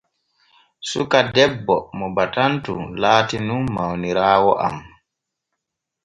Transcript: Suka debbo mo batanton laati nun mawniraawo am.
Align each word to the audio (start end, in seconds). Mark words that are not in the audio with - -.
Suka 0.89 1.19
debbo 1.35 1.77
mo 1.97 2.05
batanton 2.15 2.81
laati 3.01 3.37
nun 3.47 3.63
mawniraawo 3.75 4.51
am. 4.67 4.77